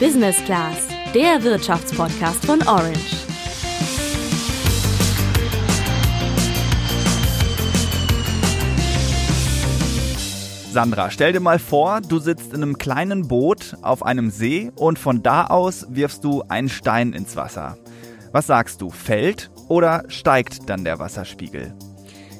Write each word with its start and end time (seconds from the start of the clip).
Business 0.00 0.36
Class, 0.44 0.88
der 1.14 1.42
Wirtschaftspodcast 1.42 2.44
von 2.44 2.60
Orange. 2.68 3.16
Sandra, 10.70 11.10
stell 11.10 11.32
dir 11.32 11.40
mal 11.40 11.58
vor, 11.58 12.02
du 12.02 12.18
sitzt 12.18 12.52
in 12.52 12.62
einem 12.62 12.76
kleinen 12.76 13.26
Boot 13.26 13.78
auf 13.80 14.04
einem 14.04 14.28
See 14.28 14.70
und 14.76 14.98
von 14.98 15.22
da 15.22 15.46
aus 15.46 15.86
wirfst 15.88 16.24
du 16.24 16.42
einen 16.46 16.68
Stein 16.68 17.14
ins 17.14 17.34
Wasser. 17.34 17.78
Was 18.32 18.48
sagst 18.48 18.82
du, 18.82 18.90
fällt 18.90 19.50
oder 19.68 20.04
steigt 20.08 20.68
dann 20.68 20.84
der 20.84 20.98
Wasserspiegel? 20.98 21.72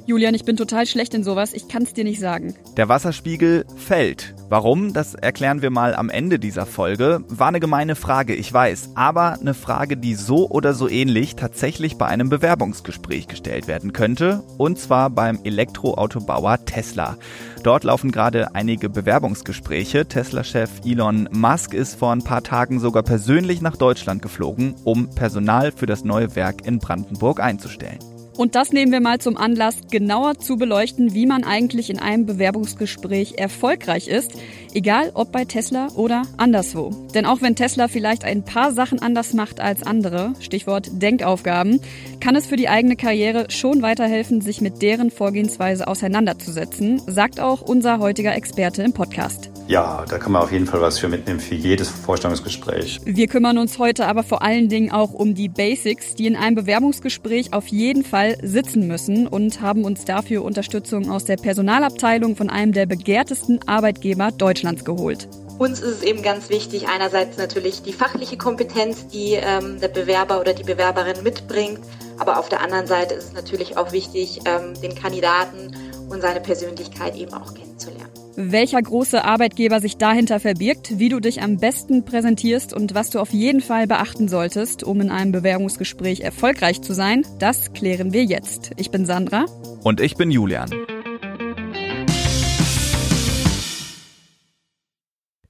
Julian, 0.08 0.34
ich 0.34 0.44
bin 0.44 0.56
total 0.56 0.86
schlecht 0.86 1.14
in 1.14 1.24
sowas. 1.24 1.52
Ich 1.52 1.66
kann 1.66 1.82
es 1.82 1.92
dir 1.92 2.04
nicht 2.04 2.20
sagen. 2.20 2.54
Der 2.76 2.88
Wasserspiegel 2.88 3.64
fällt. 3.76 4.36
Warum? 4.48 4.92
Das 4.92 5.14
erklären 5.14 5.62
wir 5.62 5.70
mal 5.70 5.96
am 5.96 6.10
Ende 6.10 6.38
dieser 6.38 6.64
Folge. 6.64 7.24
War 7.26 7.48
eine 7.48 7.58
gemeine 7.58 7.96
Frage, 7.96 8.32
ich 8.36 8.52
weiß. 8.52 8.90
Aber 8.94 9.32
eine 9.40 9.52
Frage, 9.52 9.96
die 9.96 10.14
so 10.14 10.48
oder 10.48 10.74
so 10.74 10.88
ähnlich 10.88 11.34
tatsächlich 11.34 11.98
bei 11.98 12.06
einem 12.06 12.28
Bewerbungsgespräch 12.28 13.26
gestellt 13.26 13.66
werden 13.66 13.92
könnte. 13.92 14.44
Und 14.58 14.78
zwar 14.78 15.10
beim 15.10 15.40
Elektroautobauer 15.42 16.64
Tesla. 16.64 17.16
Dort 17.64 17.82
laufen 17.82 18.12
gerade 18.12 18.54
einige 18.54 18.88
Bewerbungsgespräche. 18.88 20.06
Tesla-Chef 20.06 20.70
Elon 20.84 21.28
Musk 21.32 21.74
ist 21.74 21.98
vor 21.98 22.12
ein 22.12 22.22
paar 22.22 22.44
Tagen 22.44 22.78
sogar 22.78 23.02
persönlich 23.02 23.60
nach 23.60 23.76
Deutschland 23.76 24.22
geflogen, 24.22 24.76
um 24.84 25.10
Personal 25.10 25.72
für 25.72 25.86
das 25.86 26.04
neue 26.04 26.36
Werk 26.36 26.64
in 26.64 26.78
Brandenburg 26.78 27.40
einzustellen. 27.40 27.98
Und 28.36 28.54
das 28.54 28.72
nehmen 28.72 28.92
wir 28.92 29.00
mal 29.00 29.18
zum 29.18 29.36
Anlass, 29.36 29.76
genauer 29.90 30.38
zu 30.38 30.56
beleuchten, 30.56 31.14
wie 31.14 31.26
man 31.26 31.44
eigentlich 31.44 31.90
in 31.90 31.98
einem 31.98 32.26
Bewerbungsgespräch 32.26 33.34
erfolgreich 33.38 34.08
ist, 34.08 34.32
egal 34.74 35.10
ob 35.14 35.32
bei 35.32 35.44
Tesla 35.44 35.88
oder 35.96 36.22
anderswo. 36.36 36.90
Denn 37.14 37.24
auch 37.24 37.40
wenn 37.40 37.56
Tesla 37.56 37.88
vielleicht 37.88 38.24
ein 38.24 38.44
paar 38.44 38.72
Sachen 38.72 39.00
anders 39.00 39.32
macht 39.32 39.60
als 39.60 39.82
andere, 39.82 40.34
Stichwort 40.40 40.88
Denkaufgaben, 40.92 41.80
kann 42.20 42.36
es 42.36 42.46
für 42.46 42.56
die 42.56 42.68
eigene 42.68 42.96
Karriere 42.96 43.46
schon 43.48 43.80
weiterhelfen, 43.80 44.40
sich 44.40 44.60
mit 44.60 44.82
deren 44.82 45.10
Vorgehensweise 45.10 45.88
auseinanderzusetzen, 45.88 47.00
sagt 47.06 47.40
auch 47.40 47.62
unser 47.62 47.98
heutiger 48.00 48.34
Experte 48.34 48.82
im 48.82 48.92
Podcast. 48.92 49.50
Ja, 49.68 50.04
da 50.08 50.18
kann 50.18 50.30
man 50.30 50.42
auf 50.42 50.52
jeden 50.52 50.66
Fall 50.66 50.80
was 50.80 51.00
für 51.00 51.08
mitnehmen 51.08 51.40
für 51.40 51.56
jedes 51.56 51.88
Vorstellungsgespräch. 51.88 53.00
Wir 53.04 53.26
kümmern 53.26 53.58
uns 53.58 53.80
heute 53.80 54.06
aber 54.06 54.22
vor 54.22 54.42
allen 54.42 54.68
Dingen 54.68 54.92
auch 54.92 55.12
um 55.12 55.34
die 55.34 55.48
Basics, 55.48 56.14
die 56.14 56.28
in 56.28 56.36
einem 56.36 56.54
Bewerbungsgespräch 56.54 57.52
auf 57.52 57.66
jeden 57.66 58.04
Fall 58.04 58.36
sitzen 58.42 58.86
müssen 58.86 59.26
und 59.26 59.60
haben 59.60 59.84
uns 59.84 60.04
dafür 60.04 60.44
Unterstützung 60.44 61.10
aus 61.10 61.24
der 61.24 61.36
Personalabteilung 61.36 62.36
von 62.36 62.48
einem 62.48 62.70
der 62.70 62.86
begehrtesten 62.86 63.58
Arbeitgeber 63.66 64.30
Deutschlands 64.30 64.84
geholt. 64.84 65.26
Uns 65.58 65.80
ist 65.80 65.96
es 65.96 66.02
eben 66.02 66.22
ganz 66.22 66.48
wichtig, 66.48 66.86
einerseits 66.86 67.36
natürlich 67.36 67.82
die 67.82 67.92
fachliche 67.92 68.36
Kompetenz, 68.36 69.08
die 69.08 69.32
ähm, 69.32 69.80
der 69.80 69.88
Bewerber 69.88 70.40
oder 70.40 70.52
die 70.52 70.64
Bewerberin 70.64 71.24
mitbringt, 71.24 71.80
aber 72.18 72.38
auf 72.38 72.48
der 72.48 72.60
anderen 72.60 72.86
Seite 72.86 73.14
ist 73.14 73.24
es 73.24 73.32
natürlich 73.32 73.76
auch 73.76 73.90
wichtig, 73.90 74.42
ähm, 74.44 74.80
den 74.80 74.94
Kandidaten 74.94 75.74
und 76.08 76.20
seine 76.20 76.40
Persönlichkeit 76.40 77.16
eben 77.16 77.32
auch 77.32 77.52
kennenzulernen 77.54 78.15
welcher 78.36 78.80
große 78.80 79.24
Arbeitgeber 79.24 79.80
sich 79.80 79.96
dahinter 79.96 80.40
verbirgt, 80.40 80.98
wie 80.98 81.08
du 81.08 81.20
dich 81.20 81.42
am 81.42 81.56
besten 81.58 82.04
präsentierst 82.04 82.74
und 82.74 82.94
was 82.94 83.10
du 83.10 83.20
auf 83.20 83.32
jeden 83.32 83.60
Fall 83.60 83.86
beachten 83.86 84.28
solltest, 84.28 84.84
um 84.84 85.00
in 85.00 85.10
einem 85.10 85.32
Bewerbungsgespräch 85.32 86.20
erfolgreich 86.20 86.82
zu 86.82 86.92
sein, 86.92 87.26
das 87.38 87.72
klären 87.72 88.12
wir 88.12 88.24
jetzt. 88.24 88.72
Ich 88.76 88.90
bin 88.90 89.06
Sandra. 89.06 89.46
Und 89.82 90.00
ich 90.00 90.16
bin 90.16 90.30
Julian. 90.30 90.70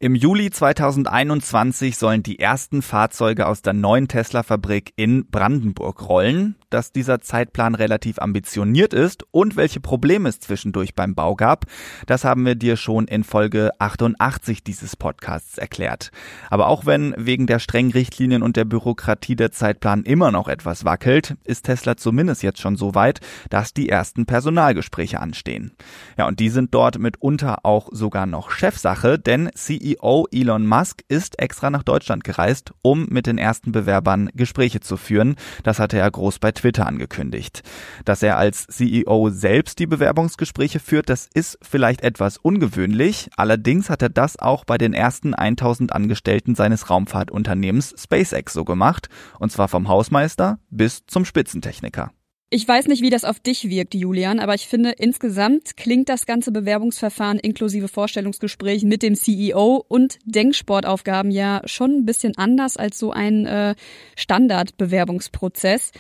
Im 0.07 0.15
Juli 0.15 0.51
2021 0.51 1.97
sollen 1.97 2.23
die 2.23 2.39
ersten 2.39 2.81
Fahrzeuge 2.81 3.49
aus 3.49 3.63
der 3.63 3.73
neuen 3.73 4.07
Tesla-Fabrik 4.07 4.93
in 4.95 5.29
Brandenburg 5.29 6.09
rollen. 6.09 6.55
Dass 6.71 6.93
dieser 6.93 7.21
Zeitplan 7.21 7.75
relativ 7.77 8.19
ambitioniert 8.19 8.93
ist 8.93 9.25
und 9.31 9.57
welche 9.57 9.81
Probleme 9.81 10.29
es 10.29 10.41
zwischendurch 10.41 10.95
beim 10.95 11.15
Bau 11.15 11.37
gab, 11.37 11.65
das 12.07 12.25
haben 12.25 12.45
wir 12.45 12.57
dir 12.57 12.77
schon 12.77 13.07
in 13.07 13.25
Folge 13.25 13.71
88 13.79 14.63
dieses 14.65 14.97
Podcasts 14.97 15.59
erklärt. 15.59 16.11
Aber 16.51 16.67
auch 16.67 16.85
wenn 16.85 17.15
wegen 17.17 17.47
der 17.47 17.61
strengen 17.61 17.93
Richtlinien 17.93 18.43
und 18.43 18.57
der 18.57 18.65
Bürokratie 18.65 19.37
der 19.37 19.53
Zeitplan 19.53 20.03
immer 20.03 20.33
noch 20.33 20.49
etwas 20.49 20.85
wackelt, 20.85 21.37
ist 21.45 21.67
Tesla 21.67 21.97
zumindest 21.97 22.43
jetzt 22.43 22.61
schon 22.61 22.77
so 22.77 22.97
weit, 22.97 23.21
dass 23.49 23.73
die 23.73 23.89
ersten 23.89 24.27
Personalgespräche 24.27 25.21
anstehen. 25.21 25.73
Ja, 26.19 26.27
und 26.27 26.41
die 26.41 26.51
sind 26.51 26.75
dort 26.75 26.99
mitunter 26.99 27.65
auch 27.65 27.89
sogar 27.93 28.27
noch 28.27 28.51
Chefsache, 28.51 29.21
denn 29.21 29.51
CEO 29.55 29.96
CEO 29.97 30.27
Elon 30.31 30.67
Musk 30.67 31.03
ist 31.09 31.39
extra 31.39 31.71
nach 31.71 31.83
Deutschland 31.83 32.25
gereist, 32.25 32.73
um 32.83 33.07
mit 33.09 33.27
den 33.27 33.39
ersten 33.39 33.73
Bewerbern 33.73 34.31
Gespräche 34.35 34.81
zu 34.81 34.97
führen. 34.97 35.37
Das 35.63 35.79
hatte 35.79 35.99
er 35.99 36.11
groß 36.11 36.39
bei 36.39 36.53
Twitter 36.53 36.87
angekündigt. 36.87 37.63
Dass 38.05 38.23
er 38.23 38.37
als 38.37 38.67
CEO 38.67 39.31
selbst 39.31 39.79
die 39.79 39.87
Bewerbungsgespräche 39.87 40.81
führt, 40.81 41.09
das 41.09 41.29
ist 41.33 41.59
vielleicht 41.63 42.03
etwas 42.03 42.37
ungewöhnlich. 42.37 43.31
Allerdings 43.37 43.91
hat 43.91 44.03
er 44.03 44.11
das 44.11 44.39
auch 44.39 44.65
bei 44.65 44.79
den 44.79 44.95
ersten 44.95 45.35
1000 45.35 45.93
Angestellten 45.93 46.55
seines 46.55 46.91
Raumfahrtunternehmens 46.91 47.95
SpaceX 47.99 48.53
so 48.53 48.65
gemacht. 48.65 49.09
Und 49.39 49.53
zwar 49.53 49.69
vom 49.69 49.89
Hausmeister 49.89 50.59
bis 50.71 51.07
zum 51.07 51.25
Spitzentechniker. 51.25 52.11
Ich 52.49 52.67
weiß 52.67 52.87
nicht, 52.87 53.03
wie 53.03 53.11
das 53.11 53.25
auf 53.25 53.41
dich 53.41 53.69
wirkt, 53.71 53.93
Julian, 53.97 54.39
aber 54.39 54.55
ich 54.55 54.69
finde, 54.69 54.93
insgesamt 54.93 55.77
klingt 55.77 56.09
das 56.09 56.27
ganze 56.27 56.53
Bewerbungsverfahren 56.53 57.41
inklusive 57.41 57.89
Vorstellungsgespräch 57.89 58.85
mit 58.85 59.03
dem 59.03 59.17
CEO 59.17 59.85
und 59.89 60.19
Denksportaufgaben 60.27 61.33
ja 61.33 61.61
schon 61.65 61.91
ein 61.91 62.07
bisschen 62.07 62.37
anders 62.37 62.77
als 62.77 63.01
so 63.01 63.11
ein 63.11 63.47
äh, 63.47 63.75
Standardbewerbungsprozess. 64.15 65.91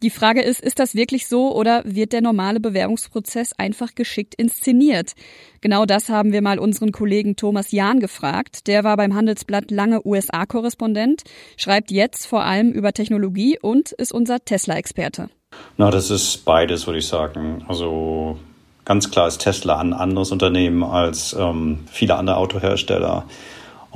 Die 0.00 0.10
Frage 0.10 0.42
ist, 0.42 0.60
ist 0.60 0.78
das 0.78 0.94
wirklich 0.94 1.26
so 1.26 1.52
oder 1.52 1.82
wird 1.84 2.12
der 2.12 2.20
normale 2.20 2.60
Bewerbungsprozess 2.60 3.52
einfach 3.58 3.96
geschickt 3.96 4.36
inszeniert? 4.36 5.14
Genau 5.60 5.86
das 5.86 6.08
haben 6.08 6.30
wir 6.30 6.40
mal 6.40 6.60
unseren 6.60 6.92
Kollegen 6.92 7.34
Thomas 7.34 7.72
Jahn 7.72 7.98
gefragt. 7.98 8.68
Der 8.68 8.84
war 8.84 8.96
beim 8.96 9.16
Handelsblatt 9.16 9.72
lange 9.72 10.06
USA-Korrespondent, 10.06 11.24
schreibt 11.56 11.90
jetzt 11.90 12.26
vor 12.26 12.44
allem 12.44 12.70
über 12.70 12.92
Technologie 12.92 13.58
und 13.60 13.90
ist 13.90 14.12
unser 14.12 14.44
Tesla-Experte. 14.44 15.30
Na, 15.76 15.90
das 15.90 16.10
ist 16.10 16.44
beides, 16.44 16.86
würde 16.86 16.98
ich 16.98 17.06
sagen. 17.06 17.64
Also 17.68 18.38
ganz 18.84 19.10
klar 19.10 19.28
ist 19.28 19.38
Tesla 19.38 19.78
ein 19.78 19.92
anderes 19.92 20.32
Unternehmen 20.32 20.82
als 20.82 21.36
ähm, 21.38 21.80
viele 21.90 22.16
andere 22.16 22.36
Autohersteller. 22.36 23.24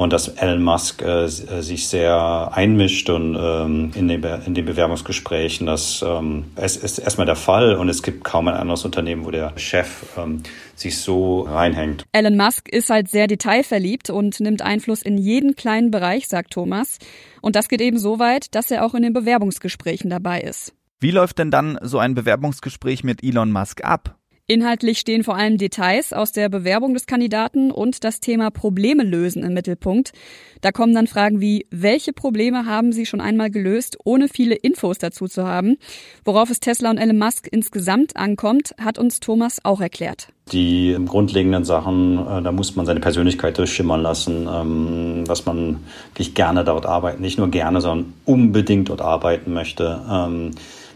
Und 0.00 0.14
dass 0.14 0.28
Elon 0.28 0.62
Musk 0.62 1.02
äh, 1.02 1.24
äh 1.24 1.28
sich 1.28 1.88
sehr 1.88 2.50
einmischt 2.54 3.10
und 3.10 3.36
ähm, 3.38 3.92
in, 3.94 4.08
den 4.08 4.24
in 4.46 4.54
den 4.54 4.64
Bewerbungsgesprächen, 4.64 5.66
das 5.66 6.02
ähm, 6.06 6.44
es 6.56 6.78
ist 6.78 6.98
erstmal 6.98 7.26
der 7.26 7.36
Fall 7.36 7.74
und 7.74 7.88
es 7.90 8.02
gibt 8.02 8.24
kaum 8.24 8.48
ein 8.48 8.54
anderes 8.54 8.86
Unternehmen, 8.86 9.26
wo 9.26 9.30
der 9.30 9.52
Chef 9.58 10.06
ähm, 10.16 10.42
sich 10.74 10.98
so 10.98 11.42
reinhängt. 11.42 12.04
Elon 12.12 12.38
Musk 12.38 12.70
ist 12.70 12.88
halt 12.88 13.10
sehr 13.10 13.26
detailverliebt 13.26 14.08
und 14.08 14.40
nimmt 14.40 14.62
Einfluss 14.62 15.02
in 15.02 15.18
jeden 15.18 15.54
kleinen 15.54 15.90
Bereich, 15.90 16.28
sagt 16.28 16.52
Thomas. 16.52 16.98
Und 17.42 17.54
das 17.54 17.68
geht 17.68 17.82
eben 17.82 17.98
so 17.98 18.18
weit, 18.18 18.54
dass 18.54 18.70
er 18.70 18.86
auch 18.86 18.94
in 18.94 19.02
den 19.02 19.12
Bewerbungsgesprächen 19.12 20.08
dabei 20.08 20.40
ist. 20.40 20.72
Wie 21.02 21.12
läuft 21.12 21.38
denn 21.38 21.50
dann 21.50 21.78
so 21.80 21.98
ein 21.98 22.14
Bewerbungsgespräch 22.14 23.04
mit 23.04 23.24
Elon 23.24 23.50
Musk 23.50 23.82
ab? 23.82 24.16
Inhaltlich 24.46 24.98
stehen 24.98 25.24
vor 25.24 25.34
allem 25.34 25.56
Details 25.56 26.12
aus 26.12 26.32
der 26.32 26.50
Bewerbung 26.50 26.92
des 26.92 27.06
Kandidaten 27.06 27.70
und 27.70 28.04
das 28.04 28.20
Thema 28.20 28.50
Probleme 28.50 29.02
lösen 29.02 29.42
im 29.42 29.54
Mittelpunkt. 29.54 30.12
Da 30.60 30.72
kommen 30.72 30.92
dann 30.92 31.06
Fragen 31.06 31.40
wie, 31.40 31.66
welche 31.70 32.12
Probleme 32.12 32.66
haben 32.66 32.92
Sie 32.92 33.06
schon 33.06 33.22
einmal 33.22 33.50
gelöst, 33.50 33.96
ohne 34.04 34.28
viele 34.28 34.56
Infos 34.56 34.98
dazu 34.98 35.26
zu 35.26 35.46
haben? 35.46 35.78
Worauf 36.24 36.50
es 36.50 36.60
Tesla 36.60 36.90
und 36.90 36.98
Elon 36.98 37.16
Musk 37.16 37.48
insgesamt 37.50 38.16
ankommt, 38.16 38.74
hat 38.78 38.98
uns 38.98 39.20
Thomas 39.20 39.64
auch 39.64 39.80
erklärt. 39.80 40.28
Die 40.52 40.98
grundlegenden 41.06 41.64
Sachen, 41.64 42.18
äh, 42.18 42.42
da 42.42 42.52
muss 42.52 42.76
man 42.76 42.84
seine 42.84 43.00
Persönlichkeit 43.00 43.56
durchschimmern 43.56 44.02
lassen, 44.02 44.48
ähm, 44.52 45.24
dass 45.26 45.46
man 45.46 45.78
wirklich 46.08 46.34
gerne 46.34 46.64
dort 46.64 46.84
arbeiten, 46.84 47.22
nicht 47.22 47.38
nur 47.38 47.48
gerne, 47.48 47.80
sondern 47.80 48.12
unbedingt 48.26 48.90
dort 48.90 49.00
arbeiten 49.00 49.54
möchte 49.54 50.02
ähm, 50.10 50.50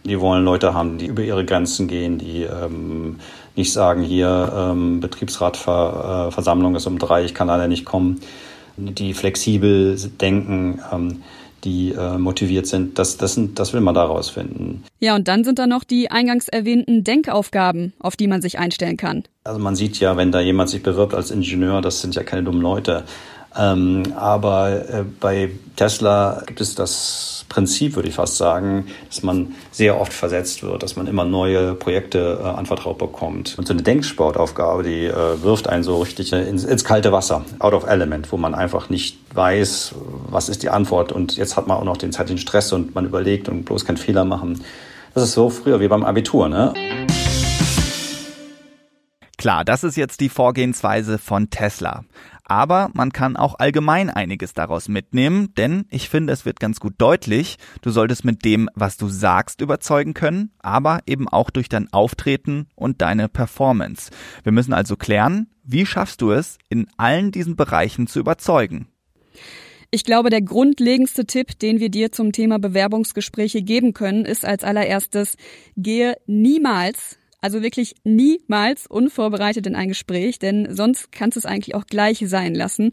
die 0.04 0.20
wollen 0.20 0.44
Leute 0.44 0.74
haben, 0.74 0.98
die 0.98 1.06
über 1.06 1.22
ihre 1.22 1.44
Grenzen 1.44 1.88
gehen, 1.88 2.18
die 2.18 2.42
ähm, 2.42 3.20
nicht 3.56 3.72
sagen, 3.72 4.02
hier 4.02 4.52
ähm, 4.54 5.00
Betriebsratversammlung 5.00 6.76
ist 6.76 6.86
um 6.86 6.98
drei, 6.98 7.24
ich 7.24 7.34
kann 7.34 7.48
leider 7.48 7.68
nicht 7.68 7.84
kommen, 7.84 8.20
die 8.76 9.14
flexibel 9.14 9.96
denken, 10.20 10.80
ähm, 10.92 11.22
die 11.64 11.92
äh, 11.92 12.18
motiviert 12.18 12.66
sind. 12.66 12.98
Das, 12.98 13.16
das, 13.16 13.34
sind, 13.34 13.58
das 13.58 13.72
will 13.72 13.80
man 13.80 13.94
daraus 13.94 14.28
finden. 14.28 14.84
Ja, 15.00 15.14
und 15.14 15.28
dann 15.28 15.44
sind 15.44 15.58
da 15.58 15.66
noch 15.66 15.84
die 15.84 16.10
eingangs 16.10 16.48
erwähnten 16.48 17.04
Denkaufgaben, 17.04 17.94
auf 17.98 18.16
die 18.16 18.26
man 18.26 18.42
sich 18.42 18.58
einstellen 18.58 18.98
kann. 18.98 19.24
Also 19.44 19.58
man 19.58 19.74
sieht 19.74 19.98
ja, 19.98 20.16
wenn 20.18 20.30
da 20.30 20.40
jemand 20.40 20.68
sich 20.68 20.82
bewirbt 20.82 21.14
als 21.14 21.30
Ingenieur, 21.30 21.80
das 21.80 22.02
sind 22.02 22.14
ja 22.14 22.22
keine 22.22 22.42
dummen 22.42 22.60
Leute. 22.60 23.04
Ähm, 23.56 24.02
aber 24.16 24.88
äh, 24.90 25.04
bei 25.20 25.52
Tesla 25.76 26.42
gibt 26.46 26.60
es 26.60 26.74
das 26.74 27.33
Prinzip, 27.54 27.94
würde 27.94 28.08
ich 28.08 28.16
fast 28.16 28.36
sagen, 28.36 28.88
dass 29.06 29.22
man 29.22 29.54
sehr 29.70 30.00
oft 30.00 30.12
versetzt 30.12 30.64
wird, 30.64 30.82
dass 30.82 30.96
man 30.96 31.06
immer 31.06 31.24
neue 31.24 31.74
Projekte 31.74 32.40
äh, 32.42 32.46
anvertraut 32.48 32.98
bekommt. 32.98 33.56
Und 33.56 33.68
so 33.68 33.72
eine 33.72 33.82
Denksportaufgabe, 33.82 34.82
die 34.82 35.04
äh, 35.04 35.40
wirft 35.40 35.68
einen 35.68 35.84
so 35.84 36.02
richtig 36.02 36.32
ins, 36.32 36.64
ins, 36.64 36.82
kalte 36.82 37.12
Wasser, 37.12 37.44
out 37.60 37.72
of 37.72 37.86
element, 37.86 38.32
wo 38.32 38.38
man 38.38 38.56
einfach 38.56 38.90
nicht 38.90 39.18
weiß, 39.34 39.94
was 40.30 40.48
ist 40.48 40.64
die 40.64 40.68
Antwort? 40.68 41.12
Und 41.12 41.36
jetzt 41.36 41.56
hat 41.56 41.68
man 41.68 41.76
auch 41.76 41.84
noch 41.84 41.96
den 41.96 42.10
zeitlichen 42.10 42.38
Stress 42.38 42.72
und 42.72 42.96
man 42.96 43.06
überlegt 43.06 43.48
und 43.48 43.64
bloß 43.64 43.84
keinen 43.84 43.98
Fehler 43.98 44.24
machen. 44.24 44.60
Das 45.14 45.22
ist 45.22 45.34
so 45.34 45.48
früher 45.48 45.78
wie 45.78 45.86
beim 45.86 46.02
Abitur, 46.02 46.48
ne? 46.48 46.74
Klar, 49.38 49.64
das 49.64 49.84
ist 49.84 49.96
jetzt 49.96 50.20
die 50.20 50.28
Vorgehensweise 50.28 51.18
von 51.18 51.50
Tesla. 51.50 52.04
Aber 52.44 52.90
man 52.92 53.10
kann 53.10 53.36
auch 53.36 53.58
allgemein 53.58 54.10
einiges 54.10 54.52
daraus 54.52 54.88
mitnehmen, 54.88 55.54
denn 55.56 55.86
ich 55.90 56.10
finde, 56.10 56.32
es 56.32 56.44
wird 56.44 56.60
ganz 56.60 56.78
gut 56.78 56.94
deutlich, 56.98 57.56
du 57.80 57.90
solltest 57.90 58.24
mit 58.24 58.44
dem, 58.44 58.68
was 58.74 58.98
du 58.98 59.08
sagst, 59.08 59.62
überzeugen 59.62 60.12
können, 60.12 60.52
aber 60.58 61.00
eben 61.06 61.26
auch 61.26 61.48
durch 61.48 61.70
dein 61.70 61.90
Auftreten 61.92 62.68
und 62.74 63.00
deine 63.00 63.28
Performance. 63.28 64.10
Wir 64.42 64.52
müssen 64.52 64.74
also 64.74 64.96
klären, 64.96 65.48
wie 65.62 65.86
schaffst 65.86 66.20
du 66.20 66.32
es, 66.32 66.58
in 66.68 66.86
allen 66.98 67.32
diesen 67.32 67.56
Bereichen 67.56 68.06
zu 68.06 68.20
überzeugen? 68.20 68.88
Ich 69.90 70.04
glaube, 70.04 70.28
der 70.28 70.42
grundlegendste 70.42 71.24
Tipp, 71.24 71.58
den 71.58 71.78
wir 71.78 71.88
dir 71.88 72.10
zum 72.10 72.32
Thema 72.32 72.58
Bewerbungsgespräche 72.58 73.62
geben 73.62 73.94
können, 73.94 74.24
ist 74.24 74.44
als 74.44 74.64
allererstes, 74.64 75.36
gehe 75.76 76.16
niemals 76.26 77.16
also 77.44 77.60
wirklich 77.60 77.94
niemals 78.04 78.86
unvorbereitet 78.86 79.66
in 79.66 79.76
ein 79.76 79.88
Gespräch, 79.88 80.38
denn 80.38 80.66
sonst 80.74 81.12
kannst 81.12 81.36
du 81.36 81.40
es 81.40 81.44
eigentlich 81.44 81.74
auch 81.74 81.84
gleich 81.84 82.24
sein 82.26 82.54
lassen. 82.54 82.92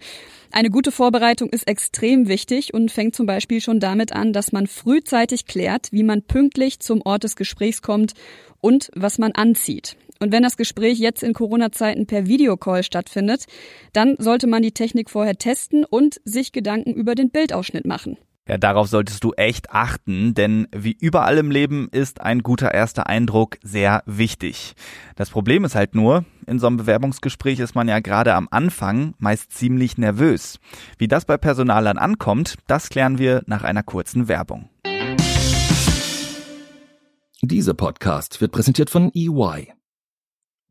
Eine 0.52 0.70
gute 0.70 0.92
Vorbereitung 0.92 1.48
ist 1.52 1.70
extrem 1.70 2.28
wichtig 2.28 2.74
und 2.74 2.92
fängt 2.92 3.16
zum 3.16 3.26
Beispiel 3.26 3.62
schon 3.62 3.80
damit 3.80 4.12
an, 4.12 4.34
dass 4.34 4.52
man 4.52 4.68
frühzeitig 4.68 5.46
klärt, 5.46 5.94
wie 5.94 6.04
man 6.04 6.24
pünktlich 6.24 6.82
zum 6.82 7.02
Ort 7.02 7.24
des 7.24 7.38
Gesprächs 7.38 7.82
kommt 7.82 8.12
und 8.60 8.92
was 8.94 9.20
man 9.20 9.32
anzieht. 9.32 9.96
Und 10.20 10.34
wenn 10.34 10.44
das 10.44 10.58
Gespräch 10.58 11.00
jetzt 11.00 11.24
in 11.24 11.32
Corona-Zeiten 11.32 12.06
per 12.06 12.28
Videocall 12.28 12.84
stattfindet, 12.84 13.46
dann 13.94 14.18
sollte 14.20 14.48
man 14.48 14.64
die 14.64 14.74
Technik 14.74 15.10
vorher 15.10 15.38
testen 15.38 15.86
und 15.86 16.20
sich 16.26 16.52
Gedanken 16.52 16.94
über 16.94 17.16
den 17.16 17.30
Bildausschnitt 17.30 17.86
machen. 17.86 18.18
Ja, 18.48 18.58
darauf 18.58 18.88
solltest 18.88 19.24
du 19.24 19.34
echt 19.34 19.70
achten, 19.70 20.34
denn 20.34 20.68
wie 20.76 20.98
überall 21.00 21.38
im 21.38 21.52
Leben 21.52 21.88
ist 21.92 22.22
ein 22.22 22.42
guter 22.42 22.74
erster 22.74 23.08
Eindruck 23.08 23.58
sehr 23.62 24.02
wichtig. 24.08 24.74
Das 25.16 25.30
Problem 25.30 25.64
ist 25.64 25.76
halt 25.76 25.94
nur, 25.94 26.26
in 26.48 26.58
so 26.58 26.66
einem 26.66 26.78
Bewerbungsgespräch 26.78 27.60
ist 27.60 27.76
man 27.76 27.88
ja 27.88 28.00
gerade 28.00 28.34
am 28.34 28.48
Anfang 28.50 29.14
meist 29.20 29.52
ziemlich 29.52 29.98
nervös. 30.00 30.60
Wie 30.98 31.08
das 31.08 31.26
bei 31.26 31.38
Personalern 31.38 32.00
ankommt, 32.00 32.56
das 32.66 32.90
klären 32.90 33.20
wir 33.20 33.44
nach 33.46 33.64
einer 33.64 33.84
kurzen 33.84 34.28
Werbung. 34.28 34.70
Dieser 37.44 37.74
Podcast 37.74 38.42
wird 38.42 38.52
präsentiert 38.52 38.90
von 38.90 39.12
EY. 39.14 39.74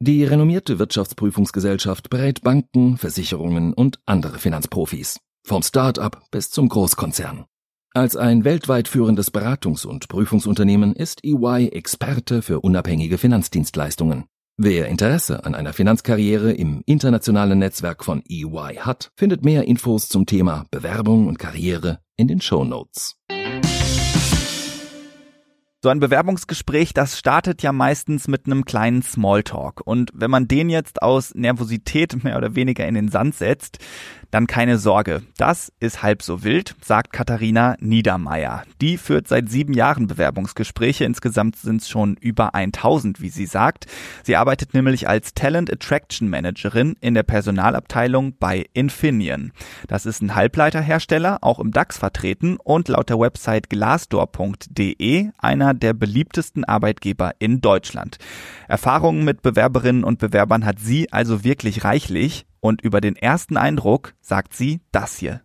Die 0.00 0.24
renommierte 0.24 0.78
Wirtschaftsprüfungsgesellschaft 0.78 2.10
berät 2.10 2.42
Banken, 2.42 2.96
Versicherungen 2.96 3.74
und 3.74 4.00
andere 4.06 4.38
Finanzprofis. 4.38 5.20
Vom 5.44 5.62
Start-up 5.62 6.22
bis 6.30 6.50
zum 6.50 6.68
Großkonzern. 6.68 7.44
Als 7.92 8.14
ein 8.14 8.44
weltweit 8.44 8.86
führendes 8.86 9.32
Beratungs- 9.32 9.84
und 9.84 10.06
Prüfungsunternehmen 10.06 10.94
ist 10.94 11.24
EY 11.24 11.70
Experte 11.72 12.40
für 12.40 12.60
unabhängige 12.60 13.18
Finanzdienstleistungen. 13.18 14.26
Wer 14.56 14.86
Interesse 14.86 15.44
an 15.44 15.56
einer 15.56 15.72
Finanzkarriere 15.72 16.52
im 16.52 16.82
internationalen 16.86 17.58
Netzwerk 17.58 18.04
von 18.04 18.22
EY 18.28 18.76
hat, 18.76 19.10
findet 19.16 19.44
mehr 19.44 19.66
Infos 19.66 20.08
zum 20.08 20.24
Thema 20.24 20.66
Bewerbung 20.70 21.26
und 21.26 21.40
Karriere 21.40 21.98
in 22.16 22.28
den 22.28 22.40
Show 22.40 22.62
Notes. 22.62 23.16
So 25.82 25.88
ein 25.88 25.98
Bewerbungsgespräch, 25.98 26.92
das 26.92 27.18
startet 27.18 27.62
ja 27.62 27.72
meistens 27.72 28.28
mit 28.28 28.44
einem 28.44 28.66
kleinen 28.66 29.00
Smalltalk. 29.00 29.80
Und 29.82 30.10
wenn 30.12 30.30
man 30.30 30.46
den 30.46 30.68
jetzt 30.68 31.00
aus 31.00 31.34
Nervosität 31.34 32.22
mehr 32.22 32.36
oder 32.36 32.54
weniger 32.54 32.86
in 32.86 32.94
den 32.94 33.08
Sand 33.08 33.34
setzt, 33.34 33.78
dann 34.30 34.46
keine 34.46 34.78
Sorge. 34.78 35.22
Das 35.38 35.72
ist 35.80 36.02
halb 36.02 36.22
so 36.22 36.44
wild, 36.44 36.76
sagt 36.82 37.12
Katharina 37.12 37.76
Niedermeyer. 37.80 38.64
Die 38.80 38.98
führt 38.98 39.26
seit 39.26 39.48
sieben 39.48 39.72
Jahren 39.72 40.06
Bewerbungsgespräche. 40.06 41.04
Insgesamt 41.04 41.56
sind 41.56 41.80
es 41.80 41.88
schon 41.88 42.16
über 42.20 42.54
1000, 42.54 43.20
wie 43.20 43.30
sie 43.30 43.46
sagt. 43.46 43.86
Sie 44.22 44.36
arbeitet 44.36 44.74
nämlich 44.74 45.08
als 45.08 45.34
Talent 45.34 45.72
Attraction 45.72 46.28
Managerin 46.28 46.96
in 47.00 47.14
der 47.14 47.22
Personalabteilung 47.22 48.34
bei 48.38 48.66
Infineon. 48.74 49.52
Das 49.88 50.06
ist 50.06 50.20
ein 50.20 50.34
Halbleiterhersteller, 50.34 51.38
auch 51.40 51.58
im 51.58 51.72
DAX 51.72 51.98
vertreten 51.98 52.58
und 52.62 52.88
laut 52.88 53.08
der 53.08 53.18
Website 53.18 53.70
glassdoor.de 53.70 55.30
einer 55.38 55.69
der 55.74 55.94
beliebtesten 55.94 56.64
Arbeitgeber 56.64 57.32
in 57.38 57.60
Deutschland. 57.60 58.18
Erfahrungen 58.68 59.24
mit 59.24 59.42
Bewerberinnen 59.42 60.04
und 60.04 60.18
Bewerbern 60.18 60.64
hat 60.64 60.78
sie 60.78 61.12
also 61.12 61.44
wirklich 61.44 61.84
reichlich. 61.84 62.46
Und 62.60 62.82
über 62.82 63.00
den 63.00 63.16
ersten 63.16 63.56
Eindruck 63.56 64.14
sagt 64.20 64.54
sie 64.54 64.80
das 64.92 65.16
hier. 65.16 65.40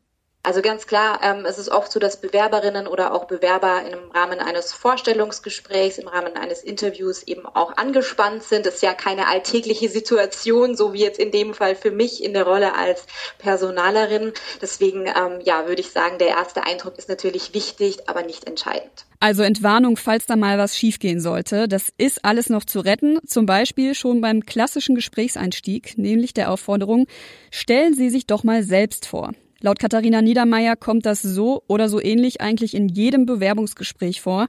Also 0.46 0.62
ganz 0.62 0.86
klar, 0.86 1.22
ähm, 1.24 1.44
es 1.44 1.58
ist 1.58 1.70
oft 1.70 1.92
so, 1.92 2.00
dass 2.00 2.22
Bewerberinnen 2.22 2.86
oder 2.86 3.16
auch 3.16 3.26
Bewerber 3.26 3.82
im 3.82 4.12
Rahmen 4.12 4.38
eines 4.38 4.74
Vorstellungsgesprächs, 4.74 5.98
im 5.98 6.08
Rahmen 6.08 6.36
eines 6.36 6.62
Interviews 6.62 7.24
eben 7.24 7.48
auch 7.48 7.76
angespannt 7.78 8.44
sind. 8.44 8.68
Das 8.68 8.76
ist 8.76 8.84
ja 8.84 8.94
keine 8.94 9.28
alltägliche 9.28 9.90
Situation, 9.90 10.78
so 10.78 10.94
wie 10.94 11.00
jetzt 11.00 11.18
in 11.18 11.32
dem 11.32 11.56
Fall 11.56 11.76
für 11.76 11.90
mich 11.90 12.24
in 12.24 12.34
der 12.34 12.44
Rolle 12.44 12.76
als 12.76 13.08
Personalerin. 13.40 14.34
Deswegen, 14.62 15.08
ähm, 15.08 15.40
ja, 15.44 15.68
würde 15.68 15.82
ich 15.82 15.90
sagen, 15.90 16.20
der 16.20 16.28
erste 16.28 16.64
Eindruck 16.64 17.00
ist 17.00 17.10
natürlich 17.10 17.56
wichtig, 17.56 18.08
aber 18.08 18.22
nicht 18.22 18.46
entscheidend. 18.46 19.08
Also 19.20 19.42
Entwarnung, 19.42 19.98
falls 19.98 20.28
da 20.28 20.36
mal 20.36 20.60
was 20.60 20.78
schiefgehen 20.78 21.22
sollte. 21.22 21.68
Das 21.68 21.92
ist 21.98 22.24
alles 22.24 22.50
noch 22.50 22.66
zu 22.66 22.82
retten. 22.82 23.18
Zum 23.26 23.48
Beispiel 23.48 23.96
schon 23.96 24.22
beim 24.22 24.46
klassischen 24.46 24.94
Gesprächseinstieg, 24.94 25.98
nämlich 25.98 26.36
der 26.36 26.52
Aufforderung, 26.52 27.08
stellen 27.50 27.96
Sie 27.96 28.12
sich 28.12 28.28
doch 28.28 28.44
mal 28.44 28.62
selbst 28.62 29.08
vor. 29.08 29.32
Laut 29.66 29.80
Katharina 29.80 30.22
Niedermeyer 30.22 30.76
kommt 30.76 31.08
das 31.08 31.24
so 31.24 31.64
oder 31.66 31.90
so 31.90 32.00
ähnlich 32.00 32.40
eigentlich 32.40 32.76
in 32.76 32.88
jedem 32.88 33.26
Bewerbungsgespräch 33.26 34.22
vor 34.22 34.46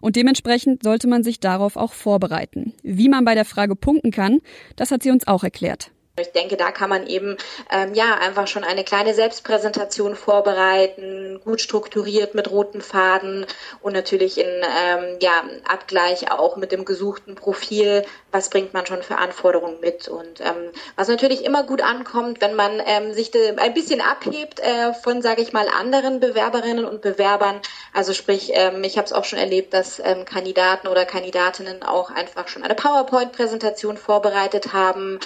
und 0.00 0.14
dementsprechend 0.14 0.84
sollte 0.84 1.08
man 1.08 1.24
sich 1.24 1.40
darauf 1.40 1.74
auch 1.74 1.92
vorbereiten. 1.92 2.72
Wie 2.84 3.08
man 3.08 3.24
bei 3.24 3.34
der 3.34 3.44
Frage 3.44 3.74
punkten 3.74 4.12
kann, 4.12 4.38
das 4.76 4.92
hat 4.92 5.02
sie 5.02 5.10
uns 5.10 5.26
auch 5.26 5.42
erklärt. 5.42 5.90
Ich 6.18 6.32
denke, 6.32 6.56
da 6.56 6.70
kann 6.70 6.90
man 6.90 7.06
eben 7.06 7.36
ähm, 7.70 7.94
ja 7.94 8.16
einfach 8.16 8.46
schon 8.46 8.64
eine 8.64 8.84
kleine 8.84 9.14
Selbstpräsentation 9.14 10.16
vorbereiten, 10.16 11.40
gut 11.44 11.60
strukturiert 11.60 12.34
mit 12.34 12.50
roten 12.50 12.82
Faden 12.82 13.46
und 13.80 13.92
natürlich 13.92 14.38
in 14.38 14.48
ähm, 14.48 15.18
ja, 15.20 15.42
Abgleich 15.66 16.30
auch 16.30 16.56
mit 16.56 16.72
dem 16.72 16.84
gesuchten 16.84 17.36
Profil, 17.36 18.04
was 18.32 18.50
bringt 18.50 18.74
man 18.74 18.86
schon 18.86 19.02
für 19.02 19.16
Anforderungen 19.16 19.80
mit. 19.80 20.08
Und 20.08 20.40
ähm, 20.40 20.70
was 20.96 21.08
natürlich 21.08 21.44
immer 21.44 21.62
gut 21.62 21.82
ankommt, 21.82 22.40
wenn 22.40 22.54
man 22.54 22.82
ähm, 22.84 23.14
sich 23.14 23.30
ein 23.34 23.74
bisschen 23.74 24.00
abhebt 24.00 24.60
äh, 24.60 24.92
von, 24.92 25.22
sage 25.22 25.42
ich 25.42 25.52
mal, 25.52 25.68
anderen 25.68 26.20
Bewerberinnen 26.20 26.84
und 26.84 27.02
Bewerbern. 27.02 27.60
Also 27.94 28.12
sprich, 28.12 28.50
ähm, 28.54 28.84
ich 28.84 28.98
habe 28.98 29.06
es 29.06 29.12
auch 29.12 29.24
schon 29.24 29.38
erlebt, 29.38 29.72
dass 29.72 30.00
ähm, 30.00 30.24
Kandidaten 30.24 30.88
oder 30.88 31.06
Kandidatinnen 31.06 31.82
auch 31.82 32.10
einfach 32.10 32.48
schon 32.48 32.62
eine 32.62 32.74
PowerPoint-Präsentation 32.74 33.96
vorbereitet 33.96 34.72
haben, 34.72 35.18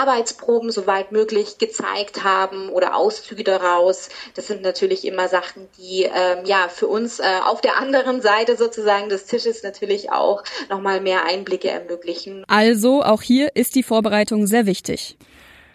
Arbeitsproben 0.00 0.70
soweit 0.70 1.12
möglich 1.12 1.58
gezeigt 1.58 2.24
haben 2.24 2.70
oder 2.70 2.96
Auszüge 2.96 3.44
daraus. 3.44 4.08
Das 4.34 4.46
sind 4.46 4.62
natürlich 4.62 5.06
immer 5.06 5.28
Sachen, 5.28 5.68
die 5.78 6.04
ähm, 6.04 6.44
ja 6.44 6.68
für 6.68 6.86
uns 6.86 7.20
äh, 7.20 7.24
auf 7.44 7.60
der 7.60 7.78
anderen 7.78 8.22
Seite 8.22 8.56
sozusagen 8.56 9.08
des 9.08 9.26
Tisches 9.26 9.62
natürlich 9.62 10.10
auch 10.10 10.42
nochmal 10.70 11.00
mehr 11.00 11.24
Einblicke 11.26 11.68
ermöglichen. 11.68 12.44
Also 12.48 13.02
auch 13.02 13.22
hier 13.22 13.54
ist 13.54 13.74
die 13.74 13.82
Vorbereitung 13.82 14.46
sehr 14.46 14.66
wichtig. 14.66 15.18